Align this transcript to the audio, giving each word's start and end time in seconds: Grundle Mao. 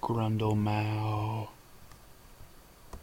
Grundle 0.00 0.54
Mao. 0.54 1.48